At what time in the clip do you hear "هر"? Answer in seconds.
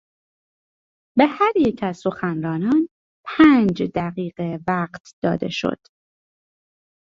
1.27-1.51